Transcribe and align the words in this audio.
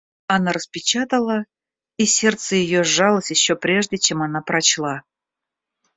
Она 0.25 0.51
распечатала, 0.51 1.43
и 1.97 2.07
сердце 2.07 2.55
ее 2.55 2.83
сжалось 2.83 3.29
еще 3.29 3.55
прежде, 3.55 3.99
чем 3.99 4.23
она 4.23 4.41
прочла. 4.41 5.03